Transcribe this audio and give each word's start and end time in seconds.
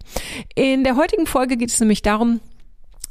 In 0.55 0.83
der 0.83 0.95
heutigen 0.95 1.27
Folge 1.27 1.57
geht 1.57 1.69
es 1.69 1.79
nämlich 1.79 2.01
darum, 2.01 2.39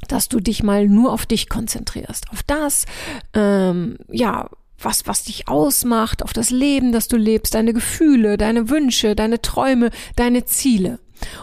dass 0.07 0.29
du 0.29 0.39
dich 0.39 0.63
mal 0.63 0.87
nur 0.87 1.11
auf 1.11 1.25
dich 1.25 1.49
konzentrierst. 1.49 2.31
Auf 2.31 2.43
das, 2.43 2.85
ähm, 3.33 3.97
ja, 4.11 4.49
was, 4.79 5.07
was 5.07 5.23
dich 5.23 5.47
ausmacht, 5.47 6.23
auf 6.23 6.33
das 6.33 6.49
Leben, 6.49 6.91
das 6.91 7.07
du 7.07 7.17
lebst, 7.17 7.55
deine 7.55 7.73
Gefühle, 7.73 8.37
deine 8.37 8.69
Wünsche, 8.69 9.15
deine 9.15 9.41
Träume, 9.41 9.89
deine 10.15 10.45
Ziele. 10.45 10.99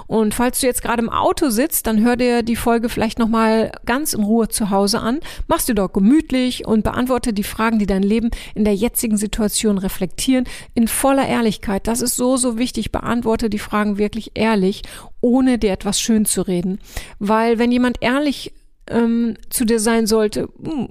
Und 0.06 0.34
falls 0.34 0.60
du 0.60 0.66
jetzt 0.66 0.82
gerade 0.82 1.02
im 1.02 1.08
Auto 1.08 1.50
sitzt, 1.50 1.86
dann 1.86 2.02
hör 2.02 2.16
dir 2.16 2.42
die 2.42 2.56
Folge 2.56 2.88
vielleicht 2.88 3.18
nochmal 3.18 3.72
ganz 3.86 4.12
in 4.12 4.22
Ruhe 4.22 4.48
zu 4.48 4.70
Hause 4.70 5.00
an. 5.00 5.20
Machst 5.48 5.68
du 5.68 5.74
dort 5.74 5.94
gemütlich 5.94 6.66
und 6.66 6.84
beantworte 6.84 7.32
die 7.32 7.44
Fragen, 7.44 7.78
die 7.78 7.86
dein 7.86 8.02
Leben 8.02 8.30
in 8.54 8.64
der 8.64 8.74
jetzigen 8.74 9.16
Situation 9.16 9.78
reflektieren, 9.78 10.44
in 10.74 10.88
voller 10.88 11.26
Ehrlichkeit. 11.26 11.86
Das 11.86 12.00
ist 12.00 12.16
so, 12.16 12.36
so 12.36 12.58
wichtig. 12.58 12.92
Beantworte 12.92 13.50
die 13.50 13.58
Fragen 13.58 13.98
wirklich 13.98 14.32
ehrlich, 14.34 14.82
ohne 15.20 15.58
dir 15.58 15.72
etwas 15.72 16.00
schön 16.00 16.24
zu 16.24 16.42
reden. 16.42 16.78
Weil 17.18 17.58
wenn 17.58 17.72
jemand 17.72 17.98
ehrlich 18.00 18.52
ähm, 18.88 19.36
zu 19.50 19.64
dir 19.64 19.80
sein 19.80 20.06
sollte, 20.06 20.48
hm, 20.62 20.88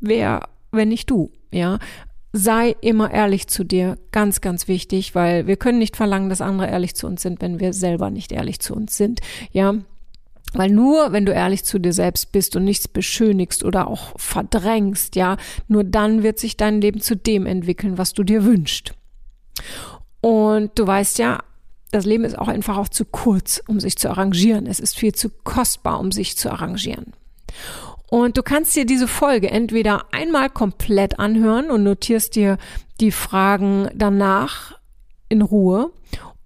wer, 0.00 0.48
wenn 0.70 0.88
nicht 0.88 1.10
du? 1.10 1.30
Ja, 1.50 1.78
sei 2.32 2.74
immer 2.80 3.10
ehrlich 3.10 3.46
zu 3.46 3.64
dir. 3.64 3.98
Ganz, 4.10 4.40
ganz 4.40 4.68
wichtig, 4.68 5.14
weil 5.14 5.46
wir 5.46 5.56
können 5.56 5.78
nicht 5.78 5.96
verlangen, 5.96 6.30
dass 6.30 6.40
andere 6.40 6.68
ehrlich 6.68 6.94
zu 6.94 7.06
uns 7.06 7.22
sind, 7.22 7.40
wenn 7.40 7.60
wir 7.60 7.72
selber 7.72 8.10
nicht 8.10 8.32
ehrlich 8.32 8.60
zu 8.60 8.74
uns 8.74 8.96
sind. 8.96 9.20
Ja. 9.52 9.74
Weil 10.54 10.70
nur 10.70 11.12
wenn 11.12 11.24
du 11.24 11.32
ehrlich 11.32 11.64
zu 11.64 11.78
dir 11.78 11.92
selbst 11.92 12.32
bist 12.32 12.56
und 12.56 12.64
nichts 12.64 12.86
beschönigst 12.86 13.64
oder 13.64 13.88
auch 13.88 14.12
verdrängst, 14.16 15.16
ja, 15.16 15.36
nur 15.66 15.82
dann 15.82 16.22
wird 16.22 16.38
sich 16.38 16.58
dein 16.58 16.80
Leben 16.80 17.00
zu 17.00 17.16
dem 17.16 17.46
entwickeln, 17.46 17.96
was 17.96 18.12
du 18.12 18.22
dir 18.22 18.44
wünschst. 18.44 18.92
Und 20.20 20.78
du 20.78 20.86
weißt 20.86 21.18
ja, 21.18 21.42
das 21.90 22.04
Leben 22.06 22.24
ist 22.24 22.38
auch 22.38 22.48
einfach 22.48 22.76
auch 22.76 22.88
zu 22.88 23.04
kurz, 23.04 23.62
um 23.66 23.80
sich 23.80 23.96
zu 23.96 24.10
arrangieren. 24.10 24.66
Es 24.66 24.80
ist 24.80 24.96
viel 24.96 25.14
zu 25.14 25.30
kostbar, 25.30 26.00
um 26.00 26.12
sich 26.12 26.36
zu 26.36 26.50
arrangieren. 26.50 27.12
Und 28.12 28.36
du 28.36 28.42
kannst 28.42 28.76
dir 28.76 28.84
diese 28.84 29.08
Folge 29.08 29.50
entweder 29.50 30.04
einmal 30.12 30.50
komplett 30.50 31.18
anhören 31.18 31.70
und 31.70 31.82
notierst 31.82 32.36
dir 32.36 32.58
die 33.00 33.10
Fragen 33.10 33.88
danach 33.94 34.78
in 35.30 35.40
Ruhe, 35.40 35.92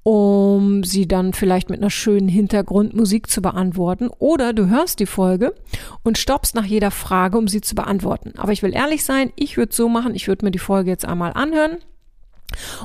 um 0.05 0.85
sie 0.85 1.09
dann 1.09 1.33
vielleicht 1.33 1.69
mit 1.69 1.81
einer 1.81 1.91
schönen 1.91 2.29
Hintergrundmusik 2.29 3.29
zu 3.29 3.43
beantworten. 3.43 4.11
Oder 4.21 4.53
du 4.53 4.69
hörst 4.69 5.01
die 5.01 5.07
Folge 5.07 5.57
und 6.05 6.19
stoppst 6.19 6.55
nach 6.55 6.65
jeder 6.65 6.93
Frage, 6.93 7.37
um 7.37 7.49
sie 7.49 7.63
zu 7.63 7.75
beantworten. 7.75 8.35
Aber 8.37 8.53
ich 8.53 8.63
will 8.63 8.73
ehrlich 8.73 9.03
sein, 9.03 9.33
ich 9.35 9.57
würde 9.57 9.75
so 9.75 9.89
machen, 9.89 10.15
ich 10.15 10.29
würde 10.29 10.45
mir 10.45 10.53
die 10.53 10.61
Folge 10.61 10.91
jetzt 10.91 11.05
einmal 11.05 11.33
anhören 11.33 11.79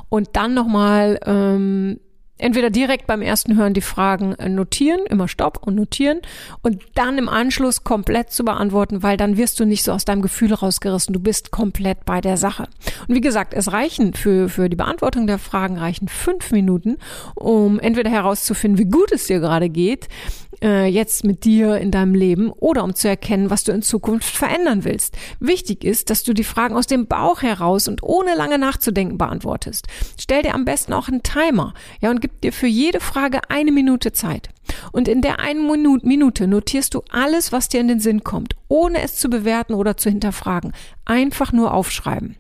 und 0.10 0.30
dann 0.34 0.56
nochmal 0.56 1.20
ähm, 1.28 2.00
entweder 2.42 2.70
direkt 2.70 3.08
beim 3.08 3.22
ersten 3.22 3.56
Hören 3.56 3.74
die 3.74 3.82
Fragen 3.82 4.34
äh, 4.36 4.50
notieren, 4.50 5.02
immer 5.10 5.28
Stopp 5.28 5.66
und 5.66 5.76
notieren 5.76 6.20
und 6.62 6.82
dann 6.96 7.18
im 7.18 7.30
Anschluss 7.30 7.84
komplett 7.84 8.32
zu 8.32 8.44
beantworten, 8.44 9.04
weil 9.04 9.18
dann 9.18 9.38
wirst 9.38 9.60
du 9.60 9.66
nicht 9.66 9.84
so 9.84 9.92
aus 9.92 10.06
deinem 10.06 10.22
Gefühl 10.22 10.54
rausgerissen. 10.54 11.14
Du 11.14 11.20
bist 11.20 11.52
komplett 11.52 12.06
bei 12.06 12.22
der 12.22 12.38
Sache. 12.38 12.68
Und 13.08 13.16
wie 13.16 13.22
gesagt, 13.22 13.54
es 13.54 13.72
reichen 13.72 14.14
für, 14.14 14.50
für 14.50 14.70
die 14.70 14.76
Beantwortung 14.76 15.28
der 15.28 15.40
Fragen 15.40 15.78
reichen 15.78 16.08
fünf 16.08 16.52
Minuten, 16.52 16.98
um 17.36 17.80
entweder 17.80 18.10
herauszufinden, 18.10 18.80
wie 18.80 18.90
gut 18.90 19.12
es 19.12 19.28
dir 19.28 19.40
gerade 19.40 19.70
geht, 19.70 20.08
äh, 20.62 20.86
jetzt 20.86 21.24
mit 21.24 21.44
dir 21.44 21.78
in 21.78 21.92
deinem 21.92 22.14
Leben 22.14 22.52
oder 22.52 22.84
um 22.84 22.96
zu 22.96 23.08
erkennen, 23.08 23.50
was 23.50 23.64
du 23.64 23.72
in 23.72 23.82
Zukunft 23.82 24.36
verändern 24.36 24.84
willst. 24.84 25.18
Wichtig 25.40 25.84
ist, 25.84 26.10
dass 26.10 26.24
du 26.24 26.34
die 26.34 26.44
Fragen 26.44 26.76
aus 26.76 26.88
dem 26.88 27.08
Bauch 27.08 27.42
heraus 27.42 27.88
und 27.88 28.04
ohne 28.04 28.36
lange 28.36 28.58
nachzudenken 28.58 29.18
beantwortest. 29.18 29.88
Stell 30.20 30.44
dir 30.44 30.54
am 30.54 30.66
besten 30.66 30.94
auch 30.94 31.08
einen 31.08 31.24
Timer, 31.24 31.74
ja, 32.02 32.10
und 32.10 32.22
gib 32.22 32.42
dir 32.42 32.54
für 32.54 32.68
jede 32.68 33.00
Frage 33.00 33.40
eine 33.50 33.72
Minute 33.72 34.12
Zeit. 34.12 34.50
Und 34.92 35.08
in 35.08 35.22
der 35.22 35.40
einen 35.40 35.68
Minute 36.04 36.48
notierst 36.48 36.94
du 36.94 37.02
alles, 37.10 37.52
was 37.52 37.68
dir 37.68 37.82
in 37.82 37.88
den 37.88 38.00
Sinn 38.00 38.24
kommt, 38.24 38.56
ohne 38.68 39.02
es 39.02 39.16
zu 39.16 39.30
bewerten 39.30 39.74
oder 39.74 39.98
zu 39.98 40.10
hinterfragen. 40.10 40.74
Einfach 41.06 41.52
nur 41.52 41.74
aufschreiben. 41.74 42.38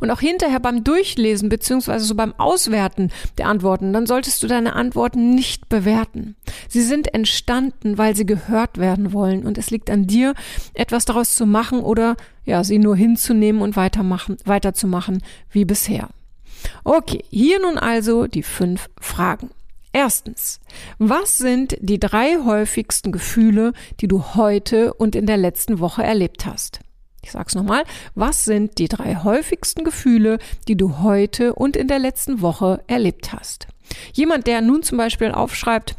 Und 0.00 0.10
auch 0.10 0.20
hinterher 0.20 0.60
beim 0.60 0.84
Durchlesen 0.84 1.48
beziehungsweise 1.48 2.04
so 2.04 2.14
beim 2.14 2.34
Auswerten 2.38 3.10
der 3.38 3.46
Antworten, 3.46 3.92
dann 3.92 4.06
solltest 4.06 4.42
du 4.42 4.46
deine 4.46 4.74
Antworten 4.74 5.34
nicht 5.34 5.68
bewerten. 5.68 6.36
Sie 6.68 6.82
sind 6.82 7.12
entstanden, 7.14 7.98
weil 7.98 8.16
sie 8.16 8.26
gehört 8.26 8.78
werden 8.78 9.12
wollen 9.12 9.44
und 9.44 9.58
es 9.58 9.70
liegt 9.70 9.90
an 9.90 10.06
dir, 10.06 10.34
etwas 10.74 11.04
daraus 11.04 11.34
zu 11.34 11.46
machen 11.46 11.80
oder 11.80 12.16
ja, 12.44 12.64
sie 12.64 12.78
nur 12.78 12.96
hinzunehmen 12.96 13.62
und 13.62 13.76
weitermachen, 13.76 14.36
weiterzumachen 14.44 15.22
wie 15.50 15.64
bisher. 15.64 16.08
Okay, 16.84 17.24
hier 17.30 17.60
nun 17.60 17.78
also 17.78 18.26
die 18.26 18.42
fünf 18.42 18.88
Fragen. 19.00 19.50
Erstens, 19.92 20.60
was 20.98 21.36
sind 21.36 21.76
die 21.80 22.00
drei 22.00 22.38
häufigsten 22.44 23.12
Gefühle, 23.12 23.74
die 24.00 24.08
du 24.08 24.34
heute 24.34 24.94
und 24.94 25.14
in 25.14 25.26
der 25.26 25.36
letzten 25.36 25.80
Woche 25.80 26.02
erlebt 26.02 26.46
hast? 26.46 26.80
Ich 27.24 27.30
sag's 27.30 27.54
nochmal. 27.54 27.84
Was 28.14 28.44
sind 28.44 28.78
die 28.78 28.88
drei 28.88 29.16
häufigsten 29.16 29.84
Gefühle, 29.84 30.38
die 30.68 30.76
du 30.76 30.98
heute 30.98 31.54
und 31.54 31.76
in 31.76 31.88
der 31.88 31.98
letzten 31.98 32.40
Woche 32.40 32.82
erlebt 32.88 33.32
hast? 33.32 33.68
Jemand, 34.12 34.46
der 34.46 34.60
nun 34.60 34.82
zum 34.82 34.98
Beispiel 34.98 35.30
aufschreibt, 35.30 35.96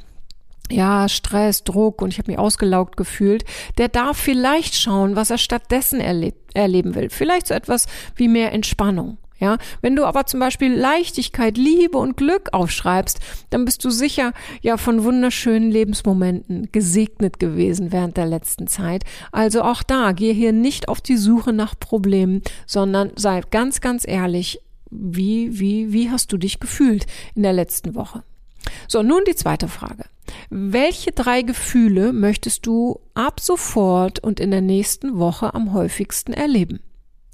ja, 0.69 1.07
Stress, 1.07 1.63
Druck 1.63 2.01
und 2.01 2.11
ich 2.11 2.17
habe 2.17 2.31
mich 2.31 2.39
ausgelaugt 2.39 2.97
gefühlt, 2.97 3.45
der 3.77 3.89
darf 3.89 4.17
vielleicht 4.17 4.75
schauen, 4.75 5.15
was 5.15 5.29
er 5.29 5.37
stattdessen 5.37 5.99
erlebt, 5.99 6.55
erleben 6.55 6.95
will. 6.95 7.09
Vielleicht 7.09 7.47
so 7.47 7.53
etwas 7.53 7.87
wie 8.15 8.27
mehr 8.27 8.51
Entspannung. 8.51 9.17
Ja, 9.43 9.57
wenn 9.81 9.97
du 9.97 10.05
aber 10.05 10.25
zum 10.25 10.39
Beispiel 10.39 10.73
Leichtigkeit, 10.73 11.57
Liebe 11.57 11.97
und 11.97 12.15
Glück 12.15 12.53
aufschreibst, 12.53 13.19
dann 13.49 13.65
bist 13.65 13.83
du 13.83 13.89
sicher 13.89 14.31
ja 14.61 14.77
von 14.77 15.03
wunderschönen 15.03 15.69
Lebensmomenten 15.69 16.69
gesegnet 16.71 17.41
gewesen 17.41 17.91
während 17.91 18.15
der 18.15 18.25
letzten 18.25 18.67
Zeit. 18.67 19.03
Also 19.33 19.63
auch 19.63 19.83
da, 19.83 20.13
geh 20.13 20.33
hier 20.33 20.53
nicht 20.53 20.87
auf 20.87 21.01
die 21.01 21.17
Suche 21.17 21.51
nach 21.51 21.77
Problemen, 21.77 22.41
sondern 22.65 23.11
sei 23.17 23.41
ganz, 23.51 23.81
ganz 23.81 24.07
ehrlich, 24.07 24.61
wie, 24.89 25.59
wie, 25.59 25.91
wie 25.91 26.09
hast 26.09 26.31
du 26.31 26.37
dich 26.37 26.61
gefühlt 26.61 27.05
in 27.35 27.43
der 27.43 27.51
letzten 27.51 27.95
Woche? 27.95 28.23
So, 28.87 29.03
nun 29.03 29.23
die 29.27 29.35
zweite 29.35 29.67
Frage. 29.67 30.05
Welche 30.51 31.11
drei 31.11 31.41
Gefühle 31.41 32.13
möchtest 32.13 32.65
du 32.65 33.01
ab 33.13 33.41
sofort 33.41 34.23
und 34.23 34.39
in 34.39 34.51
der 34.51 34.61
nächsten 34.61 35.19
Woche 35.19 35.53
am 35.53 35.73
häufigsten 35.73 36.31
erleben? 36.31 36.79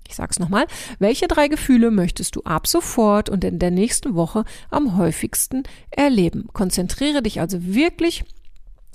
Ich 0.09 0.15
sag's 0.15 0.39
nochmal. 0.39 0.65
Welche 0.97 1.27
drei 1.27 1.49
Gefühle 1.49 1.91
möchtest 1.91 2.35
du 2.35 2.41
ab 2.41 2.65
sofort 2.65 3.29
und 3.29 3.43
in 3.43 3.59
der 3.59 3.69
nächsten 3.69 4.15
Woche 4.15 4.43
am 4.71 4.97
häufigsten 4.97 5.63
erleben? 5.91 6.47
Konzentriere 6.51 7.21
dich 7.21 7.39
also 7.39 7.63
wirklich 7.63 8.23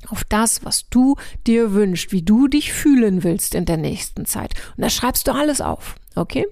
auf 0.09 0.25
das, 0.25 0.65
was 0.65 0.89
du 0.91 1.15
dir 1.47 1.73
wünschst, 1.73 2.11
wie 2.11 2.23
du 2.23 2.49
dich 2.49 2.73
fühlen 2.73 3.23
willst 3.23 3.55
in 3.55 3.65
der 3.65 3.77
nächsten 3.77 4.27
Zeit. 4.27 4.55
Und 4.77 4.83
da 4.83 4.91
schreibst 4.91 5.29
du 5.29 5.33
alles 5.33 5.61
auf. 5.61 5.95
Okay? 6.17 6.47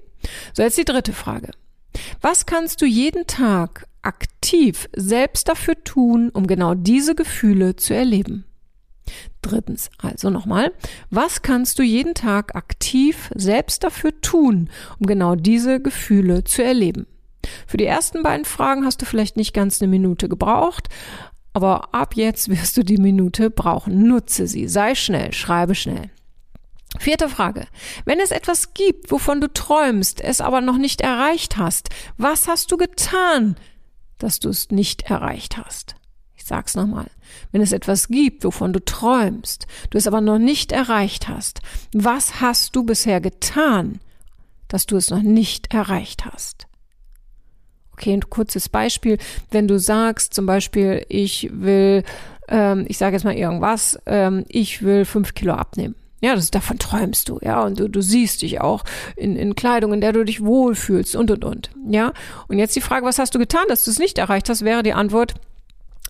So, 0.55 0.62
jetzt 0.62 0.79
die 0.79 0.85
dritte 0.85 1.12
Frage. 1.12 1.50
Was 2.20 2.47
kannst 2.47 2.81
du 2.82 2.87
jeden 2.87 3.26
Tag 3.26 3.88
aktiv 4.00 4.88
selbst 4.94 5.49
dafür 5.49 5.82
tun, 5.82 6.31
um 6.31 6.47
genau 6.47 6.75
diese 6.75 7.17
Gefühle 7.17 7.75
zu 7.75 7.94
erleben? 7.94 8.44
Drittens, 9.43 9.90
also 9.99 10.31
nochmal, 10.31 10.72
was 11.10 11.43
kannst 11.43 11.78
du 11.78 11.82
jeden 11.82 12.14
Tag 12.14 12.54
aktiv 12.54 13.31
selbst 13.34 13.82
dafür 13.84 14.20
tun, 14.20 14.70
um 14.99 15.06
genau 15.06 15.34
diese 15.34 15.81
Gefühle 15.81 16.44
zu 16.44 16.62
erleben? 16.62 17.06
Für 17.66 17.76
die 17.76 17.87
ersten 17.87 18.22
beiden 18.22 18.44
Fragen 18.44 18.84
hast 18.84 19.02
du 19.02 19.06
vielleicht 19.06 19.37
nicht 19.37 19.52
ganz 19.52 19.82
eine 19.82 19.90
Minute 19.90 20.28
gebraucht, 20.28 20.88
aber 21.52 21.93
ab 21.94 22.14
jetzt 22.14 22.49
wirst 22.49 22.76
du 22.76 22.82
die 22.82 22.99
Minute 22.99 23.50
brauchen. 23.50 24.06
Nutze 24.06 24.46
sie, 24.46 24.69
sei 24.69 24.94
schnell, 24.94 25.32
schreibe 25.32 25.75
schnell. 25.75 26.10
Vierte 26.99 27.28
Frage. 27.28 27.66
Wenn 28.04 28.20
es 28.20 28.31
etwas 28.31 28.75
gibt, 28.75 29.10
wovon 29.10 29.40
du 29.40 29.52
träumst, 29.52 30.20
es 30.20 30.40
aber 30.40 30.60
noch 30.60 30.76
nicht 30.76 31.00
erreicht 31.00 31.56
hast, 31.56 31.88
was 32.19 32.49
hast 32.49 32.70
du 32.70 32.76
getan, 32.76 33.56
dass 34.19 34.40
du 34.40 34.50
es 34.50 34.70
nicht 34.70 35.02
erreicht 35.02 35.56
hast? 35.56 35.96
Ich 36.42 36.48
sag's 36.48 36.74
nochmal. 36.74 37.06
Wenn 37.52 37.60
es 37.60 37.70
etwas 37.70 38.08
gibt, 38.08 38.42
wovon 38.44 38.72
du 38.72 38.84
träumst, 38.84 39.68
du 39.90 39.98
es 39.98 40.08
aber 40.08 40.20
noch 40.20 40.40
nicht 40.40 40.72
erreicht 40.72 41.28
hast, 41.28 41.60
was 41.94 42.40
hast 42.40 42.74
du 42.74 42.82
bisher 42.82 43.20
getan, 43.20 44.00
dass 44.66 44.86
du 44.86 44.96
es 44.96 45.10
noch 45.10 45.22
nicht 45.22 45.72
erreicht 45.72 46.24
hast? 46.24 46.66
Okay, 47.92 48.12
ein 48.12 48.28
kurzes 48.28 48.68
Beispiel. 48.68 49.18
Wenn 49.52 49.68
du 49.68 49.78
sagst, 49.78 50.34
zum 50.34 50.46
Beispiel, 50.46 51.06
ich 51.08 51.48
will, 51.52 52.02
ähm, 52.48 52.86
ich 52.88 52.98
sage 52.98 53.14
jetzt 53.14 53.24
mal 53.24 53.36
irgendwas, 53.36 54.00
ähm, 54.06 54.44
ich 54.48 54.82
will 54.82 55.04
fünf 55.04 55.34
Kilo 55.34 55.54
abnehmen. 55.54 55.94
Ja, 56.20 56.34
das, 56.34 56.50
davon 56.50 56.80
träumst 56.80 57.28
du, 57.28 57.38
ja, 57.40 57.62
und 57.62 57.78
du, 57.78 57.88
du 57.88 58.00
siehst 58.00 58.42
dich 58.42 58.60
auch 58.60 58.82
in, 59.14 59.36
in 59.36 59.54
Kleidung, 59.54 59.92
in 59.92 60.00
der 60.00 60.12
du 60.12 60.24
dich 60.24 60.44
wohlfühlst 60.44 61.14
und 61.14 61.30
und 61.30 61.44
und. 61.44 61.70
Ja. 61.88 62.12
Und 62.48 62.58
jetzt 62.58 62.74
die 62.74 62.80
Frage, 62.80 63.06
was 63.06 63.20
hast 63.20 63.32
du 63.36 63.38
getan, 63.38 63.64
dass 63.68 63.84
du 63.84 63.92
es 63.92 64.00
nicht 64.00 64.18
erreicht 64.18 64.48
hast, 64.48 64.64
wäre 64.64 64.82
die 64.82 64.92
Antwort, 64.92 65.34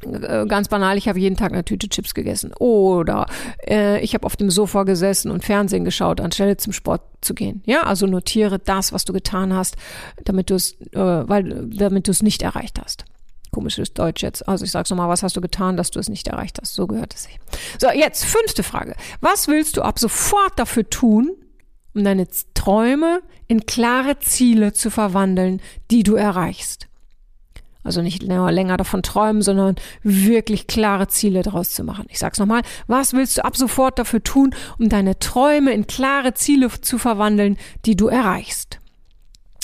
ganz 0.03 0.69
banal, 0.69 0.97
ich 0.99 1.09
habe 1.09 1.19
jeden 1.19 1.37
Tag 1.37 1.53
eine 1.53 1.65
Tüte 1.65 1.89
Chips 1.89 2.15
gegessen. 2.15 2.53
Oder 2.59 3.27
äh, 3.67 4.01
ich 4.01 4.15
habe 4.15 4.27
auf 4.27 4.37
dem 4.37 4.51
Sofa 4.51 4.83
gesessen 4.85 5.31
und 5.31 5.45
Fernsehen 5.45 5.85
geschaut, 5.85 6.21
anstelle 6.21 6.57
zum 6.57 6.73
Sport 6.73 7.03
zu 7.21 7.35
gehen. 7.35 7.63
Ja, 7.67 7.83
also 7.83 8.07
notiere 8.07 8.59
das, 8.59 8.93
was 8.93 9.05
du 9.05 9.13
getan 9.13 9.55
hast, 9.55 9.77
damit 10.25 10.51
du 10.51 10.55
es, 10.55 10.81
äh, 10.93 10.99
weil, 10.99 11.69
damit 11.69 12.09
du 12.09 12.11
es 12.11 12.23
nicht 12.23 12.43
erreicht 12.43 12.81
hast. 12.83 13.05
Komisches 13.51 13.93
Deutsch 13.93 14.23
jetzt. 14.23 14.49
Also 14.49 14.65
ich 14.65 14.71
sag's 14.71 14.91
nochmal, 14.91 15.09
was 15.09 15.23
hast 15.23 15.37
du 15.37 15.41
getan, 15.41 15.77
dass 15.77 15.91
du 15.91 16.01
es 16.01 16.09
nicht 16.09 16.27
erreicht 16.27 16.59
hast? 16.61 16.75
So 16.75 16.87
gehört 16.87 17.15
es 17.15 17.25
sich. 17.25 17.39
So, 17.79 17.91
jetzt 17.91 18.25
fünfte 18.25 18.63
Frage. 18.63 18.95
Was 19.21 19.47
willst 19.47 19.77
du 19.77 19.83
ab 19.83 19.99
sofort 19.99 20.59
dafür 20.59 20.89
tun, 20.89 21.33
um 21.95 22.03
deine 22.03 22.27
Träume 22.55 23.21
in 23.49 23.67
klare 23.67 24.19
Ziele 24.19 24.73
zu 24.73 24.89
verwandeln, 24.89 25.61
die 25.91 26.03
du 26.03 26.15
erreichst? 26.15 26.89
Also 27.85 28.03
nicht 28.03 28.23
länger, 28.23 28.53
länger 28.53 28.77
davon 28.77 29.03
träumen, 29.03 29.43
sondern 29.43 29.77
wirklich 30.03 30.67
klare 30.67 31.09
Ziele 31.09 31.43
daraus 31.43 31.71
zu 31.71 31.85
machen. 31.85 32.07
Ich 32.09 32.19
sag's 32.19 32.39
nochmal. 32.39 32.63
Was 32.87 33.13
willst 33.13 33.39
du 33.39 33.45
ab 33.45 33.57
sofort 33.57 33.99
dafür 33.99 34.23
tun, 34.23 34.55
um 34.79 34.89
deine 34.89 35.19
Träume 35.19 35.73
in 35.73 35.87
klare 35.87 36.35
Ziele 36.35 36.71
zu 36.81 36.99
verwandeln, 36.99 37.57
die 37.85 37.97
du 37.97 38.09
erreichst? 38.09 38.82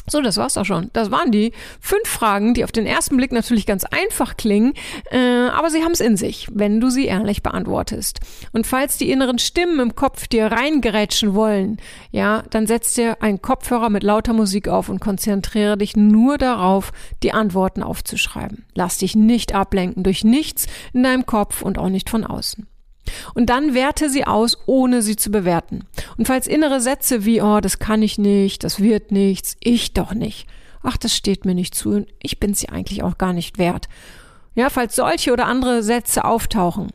So, 0.09 0.21
das 0.21 0.37
war's 0.37 0.57
auch 0.57 0.65
schon. 0.65 0.91
Das 0.93 1.11
waren 1.11 1.31
die 1.31 1.53
fünf 1.81 2.09
Fragen, 2.09 2.55
die 2.55 2.65
auf 2.65 2.73
den 2.73 2.87
ersten 2.87 3.17
Blick 3.17 3.33
natürlich 3.33 3.67
ganz 3.67 3.85
einfach 3.85 4.37
klingen, 4.37 4.75
äh, 5.11 5.49
aber 5.49 5.71
sie 5.71 5.83
haben 5.83 5.93
es 5.93 6.01
in 6.01 6.17
sich, 6.17 6.49
wenn 6.53 6.81
du 6.81 6.91
sie 6.91 7.07
ehrlich 7.07 7.43
beantwortest. 7.43 8.21
Und 8.53 8.67
falls 8.67 8.99
die 8.99 9.11
inneren 9.11 9.39
Stimmen 9.39 9.81
im 9.81 9.95
Kopf 9.95 10.27
dir 10.27 10.47
reingerätschen 10.47 11.35
wollen, 11.35 11.79
ja, 12.11 12.43
dann 12.51 12.67
setz 12.67 12.95
dir 12.95 13.23
einen 13.23 13.43
Kopfhörer 13.43 13.91
mit 13.91 14.03
lauter 14.03 14.33
Musik 14.33 14.69
auf 14.69 14.89
und 14.89 15.01
konzentriere 15.01 15.77
dich 15.77 15.97
nur 15.97 16.39
darauf, 16.39 16.93
die 17.23 17.33
Antworten 17.33 17.83
aufzuschreiben. 17.83 18.65
Lass 18.75 18.99
dich 18.99 19.15
nicht 19.15 19.55
ablenken 19.55 20.03
durch 20.03 20.25
nichts 20.25 20.67
in 20.93 21.03
deinem 21.03 21.27
Kopf 21.27 21.63
und 21.63 21.79
auch 21.79 21.89
nicht 21.89 22.11
von 22.11 22.25
außen. 22.25 22.67
Und 23.35 23.47
dann 23.47 23.75
werte 23.75 24.11
sie 24.11 24.27
aus, 24.27 24.59
ohne 24.67 25.03
sie 25.03 25.17
zu 25.17 25.31
bewerten. 25.31 25.85
Und 26.17 26.27
falls 26.27 26.47
innere 26.47 26.81
Sätze 26.81 27.25
wie, 27.25 27.43
oh, 27.43 27.61
das 27.61 27.79
kann 27.79 28.03
ich 28.03 28.19
nicht, 28.19 28.65
das 28.65 28.81
wird 28.81 29.13
nichts, 29.13 29.57
ich 29.61 29.95
doch 29.95 30.15
nicht, 30.15 30.47
ach, 30.83 30.97
das 30.97 31.15
steht 31.15 31.45
mir 31.45 31.55
nicht 31.55 31.75
zu, 31.75 32.07
ich 32.23 32.41
bin 32.41 32.55
sie 32.55 32.69
eigentlich 32.69 33.03
auch 33.03 33.19
gar 33.19 33.33
nicht 33.33 33.59
wert. 33.59 33.89
Ja, 34.55 34.71
falls 34.71 34.97
solche 34.97 35.33
oder 35.33 35.47
andere 35.47 35.83
Sätze 35.83 36.25
auftauchen, 36.25 36.89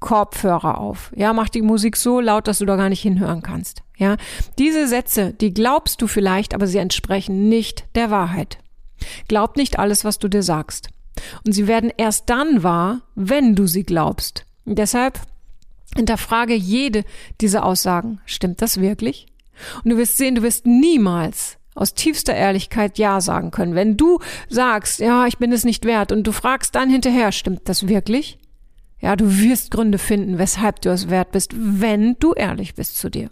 Kopfhörer 0.00 0.78
auf. 0.78 1.12
Ja, 1.16 1.32
mach 1.32 1.48
die 1.48 1.62
Musik 1.62 1.96
so 1.96 2.20
laut, 2.20 2.46
dass 2.46 2.58
du 2.58 2.66
da 2.66 2.76
gar 2.76 2.88
nicht 2.88 3.00
hinhören 3.00 3.42
kannst. 3.42 3.82
Ja, 3.96 4.16
diese 4.58 4.86
Sätze, 4.86 5.32
die 5.32 5.54
glaubst 5.54 6.02
du 6.02 6.06
vielleicht, 6.06 6.54
aber 6.54 6.66
sie 6.66 6.78
entsprechen 6.78 7.48
nicht 7.48 7.84
der 7.94 8.10
Wahrheit. 8.10 8.58
Glaub 9.28 9.56
nicht 9.56 9.78
alles, 9.78 10.04
was 10.04 10.18
du 10.18 10.28
dir 10.28 10.42
sagst. 10.42 10.90
Und 11.46 11.52
sie 11.52 11.66
werden 11.66 11.92
erst 11.96 12.28
dann 12.28 12.62
wahr, 12.62 13.02
wenn 13.14 13.54
du 13.54 13.66
sie 13.66 13.84
glaubst. 13.84 14.44
Und 14.64 14.78
deshalb 14.78 15.20
Hinterfrage 15.96 16.54
jede 16.54 17.04
dieser 17.40 17.64
Aussagen. 17.64 18.20
Stimmt 18.26 18.62
das 18.62 18.80
wirklich? 18.80 19.26
Und 19.84 19.90
du 19.90 19.96
wirst 19.96 20.16
sehen, 20.16 20.34
du 20.34 20.42
wirst 20.42 20.66
niemals 20.66 21.58
aus 21.74 21.94
tiefster 21.94 22.34
Ehrlichkeit 22.34 22.98
Ja 22.98 23.20
sagen 23.20 23.50
können. 23.50 23.74
Wenn 23.74 23.96
du 23.96 24.20
sagst, 24.48 25.00
ja, 25.00 25.26
ich 25.26 25.38
bin 25.38 25.52
es 25.52 25.64
nicht 25.64 25.84
wert 25.84 26.12
und 26.12 26.24
du 26.24 26.32
fragst 26.32 26.74
dann 26.74 26.90
hinterher, 26.90 27.32
stimmt 27.32 27.68
das 27.68 27.88
wirklich? 27.88 28.38
Ja, 29.00 29.16
du 29.16 29.38
wirst 29.38 29.70
Gründe 29.70 29.98
finden, 29.98 30.38
weshalb 30.38 30.80
du 30.80 30.90
es 30.90 31.10
wert 31.10 31.32
bist, 31.32 31.52
wenn 31.54 32.16
du 32.20 32.32
ehrlich 32.32 32.74
bist 32.74 32.96
zu 32.96 33.10
dir. 33.10 33.30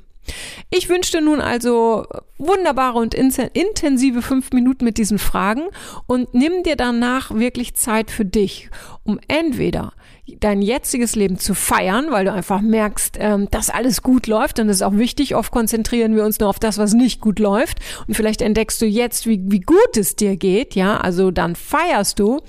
Ich 0.70 0.88
wünschte 0.88 1.20
nun 1.20 1.40
also 1.40 2.06
wunderbare 2.38 2.98
und 2.98 3.14
intensive 3.14 4.22
fünf 4.22 4.52
Minuten 4.52 4.84
mit 4.84 4.98
diesen 4.98 5.18
Fragen 5.18 5.62
und 6.06 6.34
nimm 6.34 6.62
dir 6.62 6.76
danach 6.76 7.34
wirklich 7.34 7.74
Zeit 7.74 8.10
für 8.10 8.24
dich, 8.24 8.70
um 9.04 9.20
entweder 9.28 9.92
dein 10.40 10.62
jetziges 10.62 11.14
Leben 11.16 11.38
zu 11.38 11.54
feiern, 11.54 12.06
weil 12.10 12.24
du 12.24 12.32
einfach 12.32 12.60
merkst, 12.60 13.16
ähm, 13.18 13.48
dass 13.50 13.70
alles 13.70 14.02
gut 14.02 14.26
läuft 14.26 14.60
und 14.60 14.68
das 14.68 14.76
ist 14.76 14.82
auch 14.82 14.96
wichtig. 14.96 15.34
Oft 15.34 15.50
konzentrieren 15.50 16.14
wir 16.14 16.24
uns 16.24 16.38
nur 16.38 16.48
auf 16.48 16.58
das, 16.58 16.78
was 16.78 16.94
nicht 16.94 17.20
gut 17.20 17.38
läuft 17.38 17.78
und 18.06 18.14
vielleicht 18.14 18.40
entdeckst 18.40 18.80
du 18.80 18.86
jetzt, 18.86 19.26
wie, 19.26 19.42
wie 19.46 19.60
gut 19.60 19.96
es 19.96 20.16
dir 20.16 20.36
geht, 20.36 20.74
ja, 20.74 20.96
also 20.98 21.30
dann 21.30 21.56
feierst 21.56 22.18
du 22.18 22.40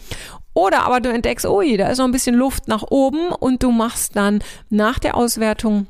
oder 0.53 0.85
aber 0.85 1.01
du 1.01 1.11
entdeckst, 1.11 1.45
oh, 1.45 1.61
da 1.61 1.87
ist 1.87 1.97
noch 1.97 2.05
ein 2.05 2.11
bisschen 2.11 2.35
Luft 2.35 2.67
nach 2.67 2.83
oben 2.89 3.31
und 3.31 3.63
du 3.63 3.71
machst 3.71 4.15
dann 4.15 4.43
nach 4.69 4.99
der 4.99 5.17
Auswertung 5.17 5.87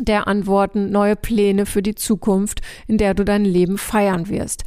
der 0.00 0.26
Antworten 0.28 0.90
neue 0.90 1.16
Pläne 1.16 1.66
für 1.66 1.82
die 1.82 1.94
Zukunft, 1.94 2.60
in 2.86 2.98
der 2.98 3.14
du 3.14 3.24
dein 3.24 3.44
Leben 3.44 3.78
feiern 3.78 4.28
wirst 4.28 4.64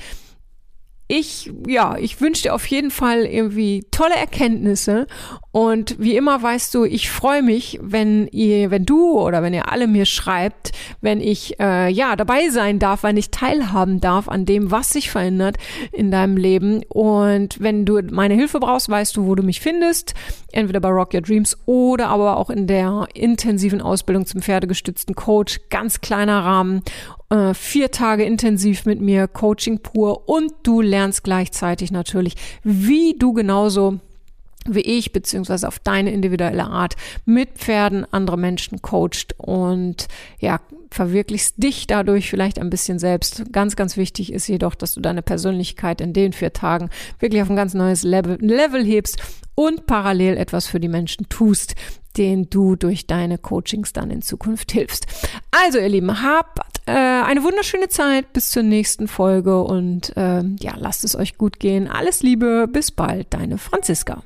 ich, 1.11 1.51
ja, 1.67 1.97
ich 1.97 2.21
wünsche 2.21 2.43
dir 2.43 2.55
auf 2.55 2.65
jeden 2.67 2.89
Fall 2.89 3.25
irgendwie 3.25 3.83
tolle 3.91 4.15
Erkenntnisse. 4.15 5.07
Und 5.51 5.99
wie 5.99 6.15
immer 6.15 6.41
weißt 6.41 6.73
du, 6.73 6.85
ich 6.85 7.11
freue 7.11 7.43
mich, 7.43 7.77
wenn 7.81 8.27
ihr, 8.27 8.71
wenn 8.71 8.85
du 8.85 9.19
oder 9.19 9.43
wenn 9.43 9.53
ihr 9.53 9.69
alle 9.69 9.87
mir 9.87 10.05
schreibt, 10.05 10.71
wenn 11.01 11.19
ich 11.19 11.59
äh, 11.59 11.89
ja 11.89 12.15
dabei 12.15 12.47
sein 12.47 12.79
darf, 12.79 13.03
wenn 13.03 13.17
ich 13.17 13.29
teilhaben 13.29 13.99
darf 13.99 14.29
an 14.29 14.45
dem, 14.45 14.71
was 14.71 14.91
sich 14.91 15.11
verändert 15.11 15.57
in 15.91 16.11
deinem 16.11 16.37
Leben. 16.37 16.81
Und 16.87 17.59
wenn 17.59 17.83
du 17.83 17.99
meine 18.09 18.35
Hilfe 18.35 18.61
brauchst, 18.61 18.87
weißt 18.87 19.17
du, 19.17 19.25
wo 19.25 19.35
du 19.35 19.43
mich 19.43 19.59
findest, 19.59 20.13
entweder 20.53 20.79
bei 20.79 20.89
Rock 20.89 21.13
Your 21.13 21.21
Dreams 21.21 21.57
oder 21.65 22.07
aber 22.07 22.37
auch 22.37 22.49
in 22.49 22.67
der 22.67 23.09
intensiven 23.13 23.81
Ausbildung 23.81 24.25
zum 24.25 24.41
pferdegestützten 24.41 25.15
Coach, 25.15 25.59
ganz 25.69 25.99
kleiner 25.99 26.45
Rahmen 26.45 26.83
äh, 27.31 27.53
vier 27.53 27.91
Tage 27.91 28.23
intensiv 28.23 28.85
mit 28.85 29.01
mir, 29.01 29.27
Coaching 29.27 29.79
pur 29.79 30.27
und 30.29 30.51
du 30.63 30.81
lernst 30.81 31.23
gleichzeitig 31.23 31.91
natürlich, 31.91 32.35
wie 32.63 33.15
du 33.17 33.33
genauso 33.33 33.99
wie 34.67 34.81
ich, 34.81 35.11
beziehungsweise 35.11 35.67
auf 35.67 35.79
deine 35.79 36.11
individuelle 36.11 36.65
Art 36.65 36.95
mit 37.25 37.49
Pferden 37.55 38.05
andere 38.11 38.37
Menschen 38.37 38.81
coacht 38.83 39.33
und 39.37 40.07
ja, 40.39 40.59
verwirklichst 40.91 41.55
dich 41.57 41.87
dadurch 41.87 42.29
vielleicht 42.29 42.59
ein 42.59 42.69
bisschen 42.69 42.99
selbst. 42.99 43.51
Ganz, 43.51 43.75
ganz 43.75 43.97
wichtig 43.97 44.31
ist 44.31 44.47
jedoch, 44.47 44.75
dass 44.75 44.93
du 44.93 45.01
deine 45.01 45.23
Persönlichkeit 45.23 45.99
in 45.99 46.13
den 46.13 46.33
vier 46.33 46.53
Tagen 46.53 46.89
wirklich 47.19 47.41
auf 47.41 47.49
ein 47.49 47.55
ganz 47.55 47.73
neues 47.73 48.03
Level, 48.03 48.37
Level 48.39 48.85
hebst 48.85 49.19
und 49.55 49.87
parallel 49.87 50.37
etwas 50.37 50.67
für 50.67 50.79
die 50.79 50.87
Menschen 50.87 51.27
tust, 51.27 51.75
den 52.17 52.49
du 52.49 52.75
durch 52.75 53.07
deine 53.07 53.37
Coachings 53.37 53.93
dann 53.93 54.11
in 54.11 54.21
Zukunft 54.21 54.71
hilfst. 54.71 55.07
Also 55.51 55.79
ihr 55.79 55.89
Lieben, 55.89 56.21
habt 56.21 56.59
äh, 56.85 56.91
eine 56.91 57.43
wunderschöne 57.43 57.89
Zeit 57.89 58.33
bis 58.33 58.49
zur 58.49 58.63
nächsten 58.63 59.07
Folge 59.07 59.61
und 59.61 60.15
äh, 60.17 60.43
ja, 60.59 60.73
lasst 60.77 61.03
es 61.03 61.15
euch 61.15 61.37
gut 61.37 61.59
gehen. 61.59 61.87
Alles 61.87 62.23
Liebe, 62.23 62.67
bis 62.71 62.91
bald, 62.91 63.33
deine 63.33 63.57
Franziska. 63.57 64.23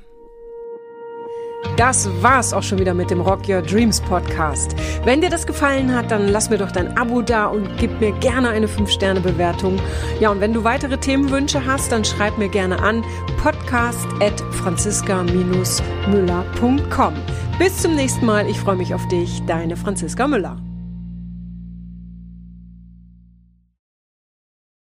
Das 1.76 2.08
war's 2.22 2.54
auch 2.54 2.62
schon 2.62 2.78
wieder 2.78 2.94
mit 2.94 3.10
dem 3.10 3.20
Rock 3.20 3.48
Your 3.48 3.60
Dreams 3.60 4.00
Podcast. 4.00 4.76
Wenn 5.04 5.20
dir 5.20 5.30
das 5.30 5.46
gefallen 5.46 5.92
hat, 5.94 6.10
dann 6.10 6.28
lass 6.28 6.48
mir 6.48 6.56
doch 6.58 6.72
dein 6.72 6.96
Abo 6.96 7.22
da 7.22 7.46
und 7.46 7.68
gib 7.78 8.00
mir 8.00 8.12
gerne 8.12 8.48
eine 8.48 8.66
5-Sterne-Bewertung. 8.66 9.78
Ja, 10.20 10.30
und 10.30 10.40
wenn 10.40 10.54
du 10.54 10.64
weitere 10.64 10.96
Themenwünsche 10.96 11.66
hast, 11.66 11.92
dann 11.92 12.04
schreib 12.04 12.38
mir 12.38 12.48
gerne 12.48 12.78
an 12.78 13.04
podcast 13.42 14.06
at 14.20 14.40
franziska-müller.com. 14.52 17.14
Bis 17.58 17.78
zum 17.78 17.94
nächsten 17.94 18.26
Mal. 18.26 18.50
Ich 18.50 18.60
freue 18.60 18.76
mich 18.76 18.92
auf 18.92 19.08
dich. 19.08 19.42
Deine 19.46 19.78
Franziska 19.78 20.28
Müller. 20.28 20.58